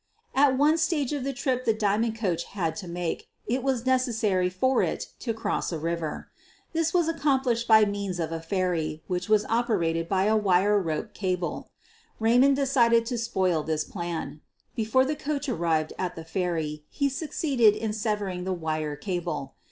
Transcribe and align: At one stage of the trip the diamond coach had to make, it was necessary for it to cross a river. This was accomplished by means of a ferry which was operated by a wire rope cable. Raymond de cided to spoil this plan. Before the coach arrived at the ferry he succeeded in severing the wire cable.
At 0.33 0.57
one 0.57 0.79
stage 0.79 1.13
of 1.13 1.23
the 1.23 1.31
trip 1.31 1.63
the 1.63 1.75
diamond 1.75 2.15
coach 2.17 2.45
had 2.45 2.75
to 2.77 2.87
make, 2.87 3.27
it 3.45 3.61
was 3.61 3.85
necessary 3.85 4.49
for 4.49 4.81
it 4.81 5.09
to 5.19 5.31
cross 5.31 5.71
a 5.71 5.77
river. 5.77 6.31
This 6.73 6.91
was 6.91 7.07
accomplished 7.07 7.67
by 7.67 7.85
means 7.85 8.19
of 8.19 8.31
a 8.31 8.41
ferry 8.41 9.03
which 9.05 9.29
was 9.29 9.45
operated 9.45 10.09
by 10.09 10.23
a 10.23 10.35
wire 10.35 10.79
rope 10.81 11.13
cable. 11.13 11.69
Raymond 12.19 12.55
de 12.55 12.65
cided 12.65 13.05
to 13.05 13.17
spoil 13.19 13.61
this 13.61 13.83
plan. 13.83 14.41
Before 14.75 15.05
the 15.05 15.15
coach 15.15 15.47
arrived 15.47 15.93
at 15.99 16.15
the 16.15 16.25
ferry 16.25 16.83
he 16.89 17.07
succeeded 17.07 17.75
in 17.75 17.93
severing 17.93 18.43
the 18.43 18.53
wire 18.53 18.95
cable. 18.95 19.53